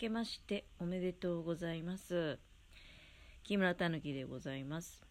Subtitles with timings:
[0.00, 2.38] けましておめでとうございます。
[3.42, 5.02] 木村たぬきでございます。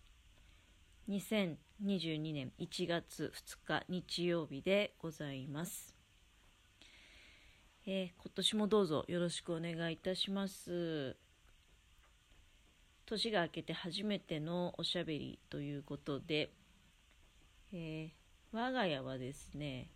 [1.08, 3.31] 2022年1月
[3.67, 5.96] 2日日曜日でございます。
[7.86, 11.16] えー今年もどうぞよろしくお願いいたします。
[13.06, 16.50] 年が明けて初めてのおしゃべりということで、
[17.71, 18.10] えー
[18.52, 19.92] 我が家はですね、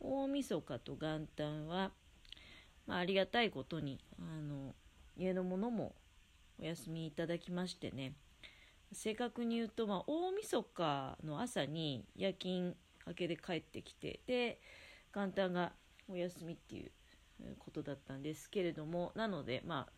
[0.00, 1.92] 大晦日と元旦は、
[2.88, 4.74] まあ、ありがたいことにあの
[5.16, 5.94] 家のものも
[6.60, 8.14] お休みいただきましてね。
[8.92, 12.74] 正確に言うと、まあ、大晦日の朝に夜勤
[13.06, 14.60] 明けで帰ってきてで
[15.14, 15.72] 元旦が
[16.08, 16.90] お休みっていう
[17.58, 19.92] ことだったんですけれどもなのでまあ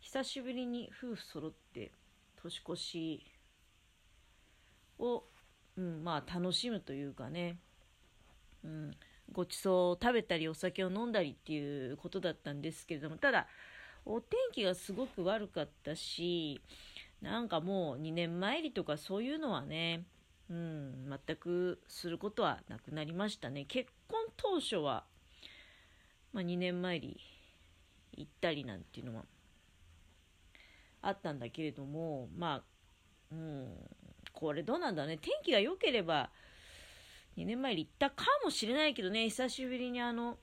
[0.00, 1.92] 久しぶりに夫婦揃って
[2.36, 3.26] 年越し
[4.98, 5.24] を、
[5.78, 7.56] うん、まあ楽しむというかね、
[8.62, 8.90] うん、
[9.32, 13.46] ごちそうを食べたりお酒を飲んだりっていうことだったんですけれどもただ
[14.06, 16.60] お天気がすごく悪かったし
[17.22, 20.04] なんかもう2年参りとかそういうのはね、
[20.50, 23.64] うん、全くすることはなくなりましたね。
[23.64, 25.04] 結婚当初は、
[26.34, 27.18] まあ、2年参り
[28.16, 29.24] 行ったりなんていうのは
[31.00, 32.62] あったんだけれどもまあ、
[33.32, 33.68] うん、
[34.34, 35.16] これどうなんだね。
[35.16, 36.28] 天気が良ければ
[37.36, 39.24] 2年前に行ったかもしれないけどね。
[39.28, 40.38] 久しぶりにあの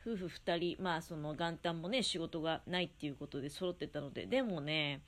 [0.00, 4.26] 夫婦2人まあその元旦もね仕事がないっていうことで揃ってたので。
[4.26, 5.02] でもね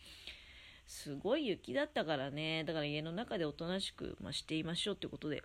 [0.86, 2.64] すごい雪だったからね。
[2.64, 5.42] だから家の中でおとなしく、まあ、していましょうってことで、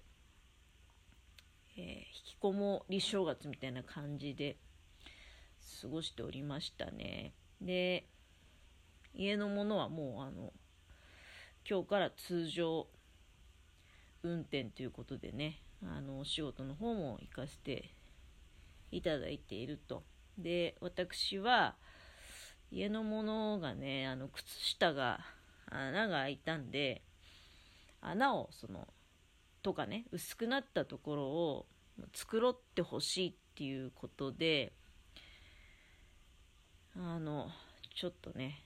[1.77, 4.57] えー引きこもり正月みたいな感じで
[5.81, 7.33] 過ごしておりましたね。
[7.59, 8.05] で
[9.13, 10.53] 家のものはもうあの
[11.69, 12.87] 今日から通常
[14.23, 17.91] 運転ということでねあのお仕事の方も行かせて
[18.91, 20.03] いただいていると。
[20.37, 21.75] で私は
[22.71, 25.19] 家のものがねあの靴下が
[25.69, 27.01] 穴が開いたんで
[28.01, 28.87] 穴をその
[29.61, 31.65] とかね薄くなったところを
[32.13, 34.73] 繕ってほしいっていうことで
[36.95, 37.49] あの
[37.95, 38.63] ちょっとね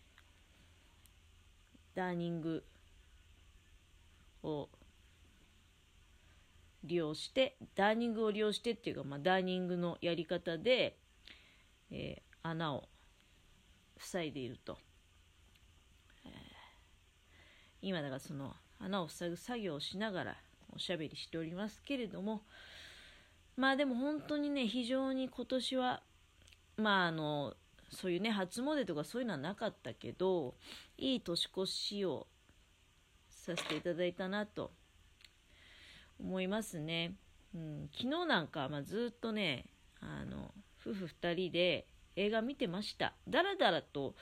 [1.95, 2.63] ダーニング
[4.43, 4.69] を
[6.85, 10.97] 利用してダーニングを利用してっていうか、まあ、ダーニングのやり方で、
[11.91, 12.83] えー穴を
[13.97, 14.77] 塞いでいると、
[16.25, 16.31] えー
[17.81, 20.35] 今だからその穴を塞ぐ作業をしながら
[20.75, 22.41] おしゃべりしておりますけれども
[23.57, 26.01] まあでも本当にね非常に今年は
[26.77, 27.53] まああの
[27.91, 30.55] そういうね初詣とかそういうのはなかったけど
[30.97, 32.27] いい年越しを
[33.29, 34.71] させていただいたなと
[36.19, 37.15] 思いますね。
[37.53, 39.65] うん、昨日なんか、まあ、ずっとね
[40.01, 43.13] あの夫婦2人で映画見てました。
[43.27, 44.15] だらだらと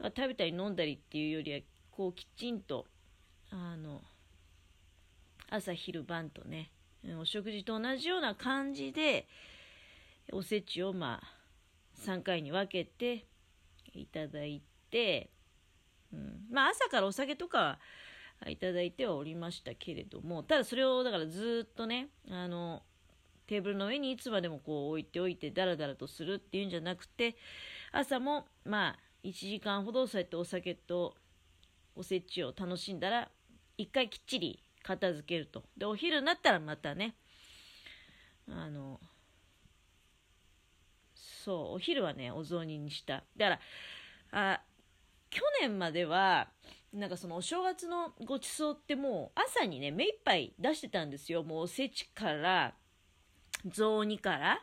[0.00, 1.60] 食べたり飲んだりっていうよりは
[1.90, 2.86] こうきちんと
[3.50, 4.02] あの
[5.48, 6.70] 朝昼晩とね
[7.20, 9.26] お食事と同じような感じで
[10.32, 13.26] おせちをまあ3回に分けて
[13.94, 14.60] いただい
[14.90, 15.30] て、
[16.12, 17.78] うん、まあ朝からお酒とかは
[18.48, 22.82] いただいてはおりましたけれどもただそれをだからずっとねあの
[23.46, 27.36] テーブルの上にいつまでもこう置いておいてダラダラとするっていうんじゃなくて
[27.92, 31.16] 朝もまあ1時間ほどそうやってお酒と
[31.94, 33.30] おせちを楽しんだら
[33.78, 35.64] 一回きっちり片付けると。
[35.76, 37.16] でお昼になったらまたね
[38.48, 39.00] あの
[41.14, 43.24] そうお昼はねお雑煮にした。
[43.36, 43.60] だか
[44.32, 44.62] らあ
[45.30, 46.48] 去年までは
[46.92, 51.42] なんかそのお正月のごちそうってもう朝にね目いっぱい出してたんですよ。
[51.42, 52.74] もうおせちから
[53.66, 54.62] 雑煮から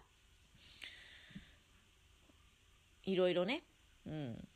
[3.04, 3.64] いろいろね。
[4.06, 4.48] うん。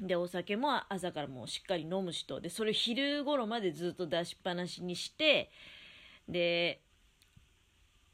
[0.00, 5.50] でお酒も朝からもうしっかり飲む人でそれ昼頃までずっと出しっぱなしにして
[6.28, 6.80] で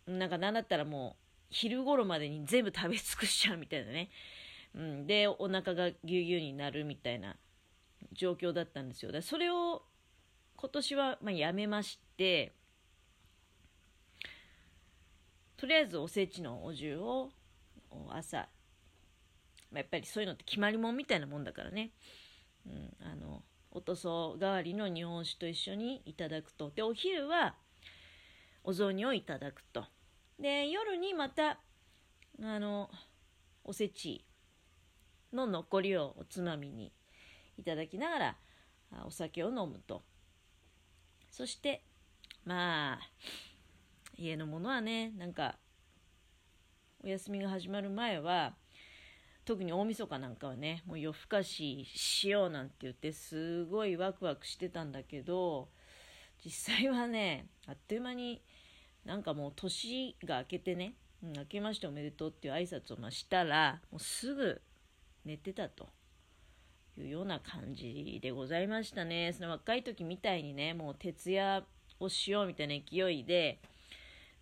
[0.07, 4.11] なんかなんだったらもう昼頃までに全部食べ尽くしちゃうみたいなね、
[4.75, 7.37] うん、でお腹がぎゅうぎゅうになるみたいな
[8.13, 9.13] 状況だったんですよ。
[9.13, 9.83] でそれを
[10.57, 12.53] 今年はまあやめまして
[15.57, 17.31] とりあえずおせちのお重を
[18.11, 18.49] 朝
[19.71, 21.91] まあやっぱりそういうのって決まりもんみたいなもんだからね、
[22.67, 26.71] うん、あのお塗装代わりの日本酒と一緒にいただくと。
[26.71, 27.55] でお昼は
[28.65, 29.85] お雑煮をいただくと。
[30.39, 31.59] で夜にまた
[32.43, 32.91] あの
[33.65, 34.25] おせち
[35.33, 36.93] の残りをおつまみに
[37.57, 38.37] いただきながら
[39.05, 40.03] お酒を飲むと。
[41.31, 41.83] そして
[42.45, 42.99] まあ
[44.17, 45.57] 家のものはねなんか
[47.05, 48.55] お休みが始まる前は
[49.45, 55.69] 特に大晦日なんかはねもう夜更かししようなんて言ってすごいワクワクしてたんだけど
[56.45, 58.43] 実際はねあっという間に
[59.05, 64.61] なんかもう年が明けてね、うん、明けましておめでとうっていう挨拶をましたらもうすぐ
[65.25, 65.89] 寝てたと。
[67.01, 69.33] いうような感じでございましたね。
[69.33, 71.65] その若い時みたいにねもう徹夜
[72.01, 73.61] をしようみたいな勢いで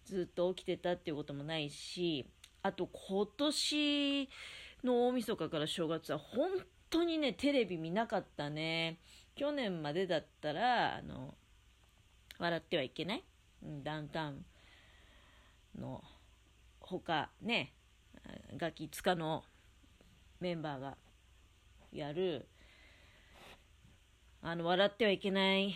[0.05, 2.27] ずっと起きてたっていうこともないし
[2.63, 4.29] あと今年
[4.85, 6.51] の大晦日から正月は本
[6.91, 8.99] 当にねテレビ見なかったね。
[9.35, 11.35] 去年までだったらあの
[12.39, 13.25] 笑ってはいけない、
[13.63, 14.45] うん、ダウンタウン
[15.79, 16.03] の
[16.81, 17.75] ほかね
[18.57, 19.45] ガキ使の
[20.41, 20.97] メンバーが
[21.93, 22.49] やる
[24.43, 25.75] あの笑ってはいけない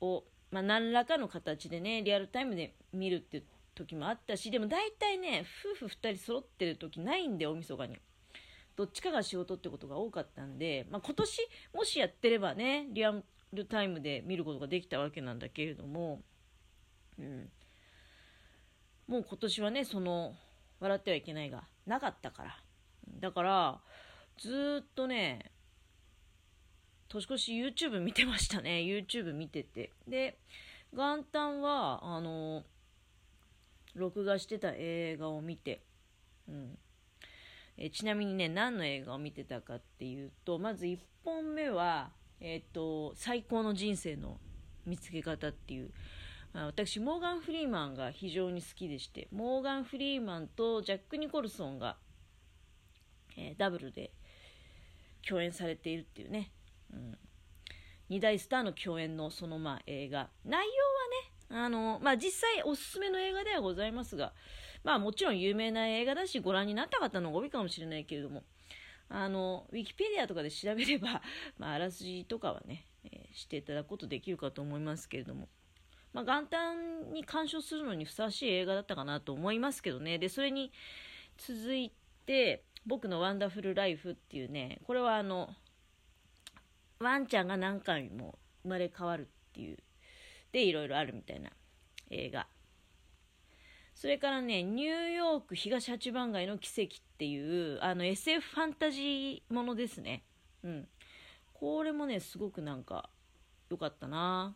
[0.00, 3.44] を、まあ、何らかの形でねリアルタイムで見るっていう
[3.74, 5.44] 時もあったしでも大体ね
[5.78, 7.98] 夫婦2人揃ってる時ないんで大晦日に。
[8.76, 13.12] どっちかが仕事ってことが多かったんで、まあ、今年もしやってればねリア
[13.52, 16.22] ルタイムで見ることができたわけなんだけれども、
[17.18, 17.50] うん、
[19.06, 20.34] もう今年はねその
[20.78, 22.56] 笑ってはいけないがなかったから。
[23.18, 23.80] だから
[24.38, 25.50] ずっとね
[27.10, 28.78] 年越し YouTube 見てましたね。
[28.78, 29.92] YouTube 見てて。
[30.06, 30.38] で
[30.92, 32.64] 元旦はあの
[33.94, 35.82] 録画してた映画を見て、
[36.48, 36.78] うん。
[37.76, 42.10] えちなみにね何の映画を見てたかっていうとまず1本目は、
[42.40, 44.38] えーと「最高の人生の
[44.86, 45.90] 見つけ方」っていう。
[46.52, 51.96] 私モーガン・フリーマンが非常に好きでしてモーガン・フリーマンとジャック・ニコルソンが、
[53.56, 54.12] ダブルで
[55.26, 56.50] 共演されているっていうね、
[56.92, 57.18] うん、
[58.10, 60.30] 2大スターの共演のそのまあ映画。
[60.44, 64.32] 内容はねあの、まあ、実際おすすめの映画ではございますが、
[64.84, 68.44] まあ、もちろん有名な映画だしご覧になった方の方が多いかもしれないけれども
[69.10, 71.20] あのウィキペディアとかで調べれば、
[71.58, 75.48] まあ、あらすじとかはね、えー、していただくことできるかと思いますけれども、
[76.12, 80.18] まあ、元旦に鑑賞するのにふさわしい映画だったかなと思いますけどね。
[80.18, 80.72] でそれに
[81.38, 81.90] 続い
[82.24, 85.50] て僕のワンダフルライフっていうね、これはあの、
[86.98, 89.78] ワンちゃんが何回も生まれ変わるっていう、
[90.52, 91.50] で、いろいろあるみたいな
[92.10, 92.46] 映画。
[93.94, 100.24] それからね、ニューヨーク東八番街の奇跡っていう、あの SF ファンタジーものですね。
[100.62, 100.88] うん。
[101.52, 103.10] これもね、すごくなんか
[103.68, 104.54] 良かったな。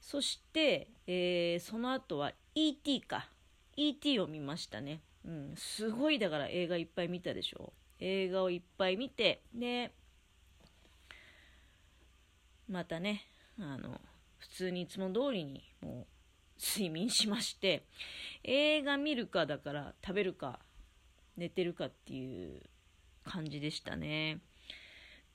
[0.00, 3.02] そして、えー、その後は E.T.
[3.02, 3.28] か。
[3.76, 4.18] E.T.
[4.18, 5.02] を見ましたね。
[5.24, 7.72] うん、すごいだから映画いっぱい見たでしょ。
[7.98, 9.92] 映画をいっぱい見てで
[12.68, 13.26] またね
[13.58, 14.00] あの
[14.38, 16.06] 普通にいつも通りにも
[16.58, 17.84] う睡眠しまして
[18.42, 20.60] 映画見るかだから食べるか
[21.36, 22.62] 寝てるかっていう
[23.24, 24.40] 感じでしたね。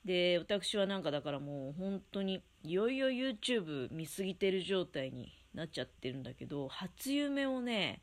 [0.04, 8.00] で私はなんかだからもう本当にいよいよ YouTube 見すぎてる状態になっちゃってるんだけど初夢をね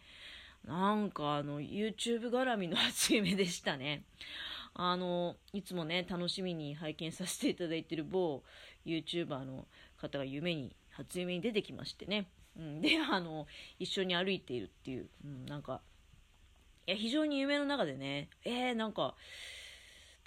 [0.66, 4.04] なんかあの YouTube 絡みの初夢でしたね。
[4.76, 8.42] あの、いつもね、楽しみに拝見させていただいてる某
[8.86, 9.68] YouTuber の
[9.98, 12.28] 方が夢に、初夢に出てきましてね。
[12.58, 13.46] うん、で、あの、
[13.80, 15.82] 一緒に歩いているっていう、うん、なんか、
[16.88, 19.16] いや、非常に夢の中でね、えー、なんか、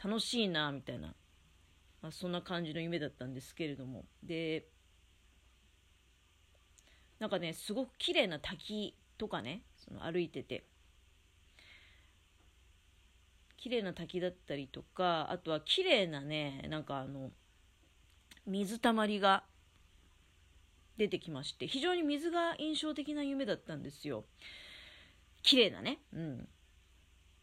[0.02, 1.14] 楽しいな、みたいな、
[2.02, 4.04] まあ、そんな感じの夢だったんですけれども。
[4.22, 4.66] で、
[7.18, 10.64] なんかね、すごく綺麗な滝とかね、その歩いてて。
[13.56, 17.32] 綺麗な滝だったりとかあとは綺麗なねなんかあの
[18.46, 19.42] 水たまりが
[20.96, 24.24] 出てきまして非常に水が印象的な夢だったんですよ。
[25.42, 25.98] 綺麗なね。
[26.12, 26.48] うん。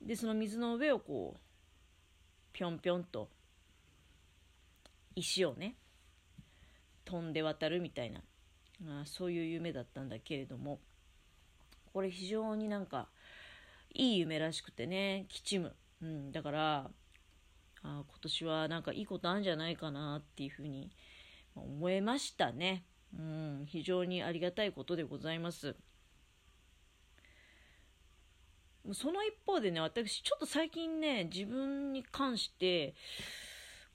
[0.02, 1.40] でその水の上をこう
[2.54, 3.30] ぴょんぴょんと
[5.16, 5.76] 石をね
[7.06, 8.22] 飛んで渡るみたいな
[9.02, 10.80] あそういう夢だったんだけれども。
[11.94, 13.08] これ非常になんか
[13.94, 15.76] いい夢らしくてね、きちむ。
[16.02, 16.92] うん、だから、
[17.84, 20.92] あ今年はなんかいいことあるんじゃないかなっていうふうに
[21.56, 22.84] 思えましたね。
[23.18, 25.76] うん、非常にありがたいことでございます。
[28.92, 32.96] その一方でね、私ちょっと最近ね、自分に関して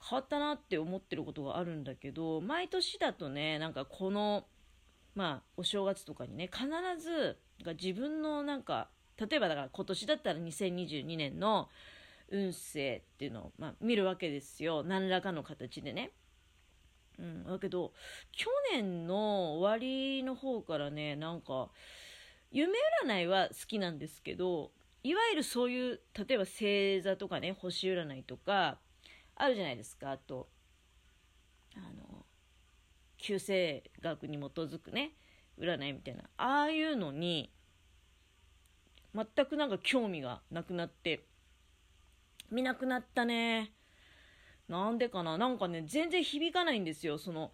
[0.07, 4.47] 変わったなって思ってることがあるんだけど、毎年だとね、なんかこの、
[5.15, 6.67] まあ、お正月とかにね、必
[6.99, 11.69] ずが自分のなんか例えばだから今年だったら2022年の
[12.31, 14.83] 運勢っていうのを、まあ、見るわけですよ。
[14.83, 16.11] 何らかの形でね。
[17.17, 17.91] うん、だけど
[18.31, 21.69] 去年の終わりの方からねなんか
[22.49, 22.73] 夢
[23.05, 24.71] 占いは好きなんですけど
[25.03, 28.79] いわゆるそういう例えば星座とかね星占いとか
[29.35, 30.11] あるじゃないですか。
[30.11, 30.47] あと
[31.75, 32.25] あの
[33.17, 35.11] 旧星学に基づくね
[35.59, 37.51] 占いみたいなああいうのに
[39.13, 41.25] 全くなんか興味がなくなって
[42.51, 43.71] 見なくなったね
[44.67, 47.51] なんでかななんかね全然響かないんですよその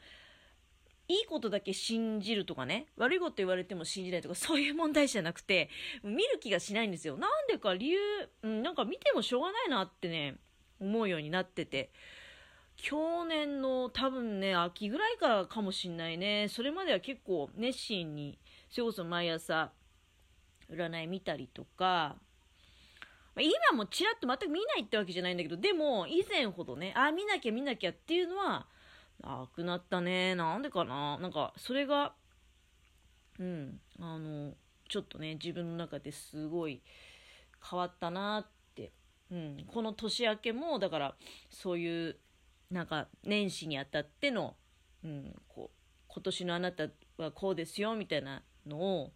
[1.08, 5.70] いいことだけ信じるとかね、悪いこと言われても信じないとか、そういう問題じゃなくて、
[6.04, 7.16] 見る気がしないんですよ。
[7.16, 8.00] なんでか理由、
[8.42, 10.38] うん、なんか見てもしょうがないなってね、
[10.80, 11.92] 思うようになってて。
[12.78, 16.48] 去年の多分ね、秋ぐらいからかもしんないね。
[16.50, 18.38] それまでは結構熱心に、
[18.70, 19.72] それこそ毎朝、
[20.70, 22.16] 占い見たりとか、
[23.38, 28.68] 今もちらっと全く見ないってわけじゃないんだけど、でも以前ほどね、あ、見なきゃ見なきゃっていうのは、
[29.22, 30.36] なくなったね。
[30.36, 32.14] なんでかななんか、それが、
[33.40, 34.54] うん、あの、
[34.90, 36.82] ちょっとね、自分の中ですごい
[37.70, 38.92] 変わったなって。
[39.32, 41.16] うん、この年明けも、だから、
[41.50, 42.18] そういう、
[42.70, 44.56] なんか、年始にあたっての、
[45.04, 49.12] うん、こう、今年のあなたはこうですよ、みたいなのを、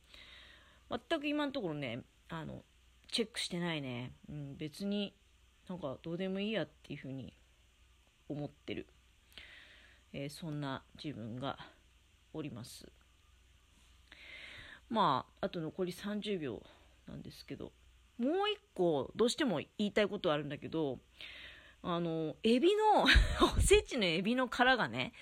[0.89, 2.63] 全く今のところね、あの、
[3.11, 4.13] チェックしてないね。
[4.29, 5.13] うん、別に
[5.67, 7.33] なんかどうでもいいやっていうふうに
[8.27, 8.87] 思ってる。
[10.13, 11.57] えー、そんな自分が
[12.33, 12.91] おります。
[14.89, 16.63] まあ、あと残り30秒
[17.07, 17.71] なんですけど、
[18.17, 20.99] もう一個どうしても言いたいことはあるんだけど、
[21.81, 23.03] あの、エビの
[23.57, 25.13] おせちのエビの殻がね、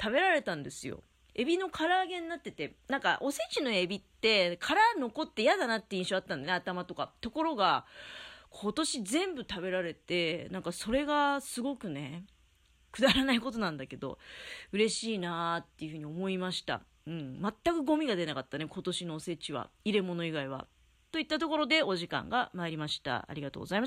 [0.00, 1.02] 食べられたんですよ。
[1.34, 7.12] エビの唐揚げになってて、なんかおせちのエビって殻残って嫌だなって印象あったんだね、頭とか。
[7.20, 7.86] ところが、
[8.50, 12.24] 今年全部食べられて、なんかそれがすごくね、
[12.90, 14.18] くだらないことなんだけど、
[14.72, 16.82] 嬉しいなーっていうふうに思いました。
[17.06, 17.40] うん。
[17.40, 19.70] 全くゴミが出なかったね、今年のおせちは。
[19.84, 20.66] 入れ物以外は。
[21.10, 23.26] といったところでお時間が参りました。
[23.28, 23.86] ありがとうございま